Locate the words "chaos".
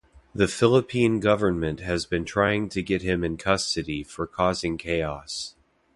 4.75-5.53